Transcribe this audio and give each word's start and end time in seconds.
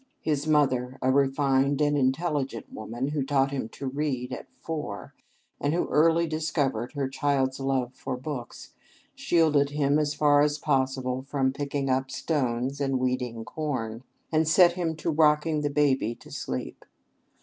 His 0.23 0.47
mother, 0.47 0.97
a 0.99 1.11
refined 1.11 1.79
and 1.79 1.95
intelligent 1.95 2.73
woman, 2.73 3.09
who 3.09 3.21
taught 3.23 3.51
him 3.51 3.69
to 3.69 3.85
read 3.85 4.33
at 4.33 4.47
four, 4.59 5.13
and 5.59 5.75
who 5.75 5.87
early 5.89 6.25
discovered 6.25 6.93
her 6.93 7.07
child's 7.07 7.59
love 7.59 7.93
for 7.93 8.17
books, 8.17 8.73
shielded 9.13 9.69
him 9.69 9.99
as 9.99 10.15
far 10.15 10.41
as 10.41 10.57
possible 10.57 11.21
from 11.21 11.53
picking 11.53 11.87
up 11.87 12.09
stones 12.09 12.81
and 12.81 12.99
weeding 12.99 13.45
corn, 13.45 14.03
and 14.31 14.47
set 14.47 14.71
him 14.71 14.95
to 14.95 15.11
rocking 15.11 15.61
the 15.61 15.69
baby 15.69 16.15
to 16.15 16.31
sleep. 16.31 16.83